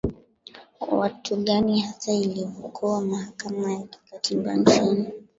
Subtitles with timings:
[0.91, 5.07] watu gani hasa ilivokuwa mahakama ya kikatiba nchini